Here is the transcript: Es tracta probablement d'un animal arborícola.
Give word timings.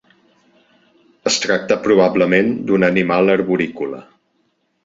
Es 1.31 1.37
tracta 1.43 1.77
probablement 1.85 2.51
d'un 2.71 2.89
animal 2.89 3.33
arborícola. 3.37 4.01